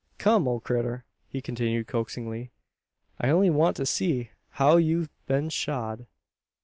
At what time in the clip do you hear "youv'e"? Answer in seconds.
4.77-5.09